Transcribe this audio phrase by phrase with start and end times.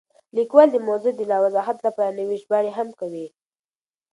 [0.37, 3.27] لیکوال د موضوع د لا وضاحت لپاره نورې ژباړې هم کوي.